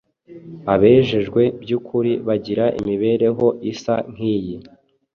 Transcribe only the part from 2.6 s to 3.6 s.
imibereho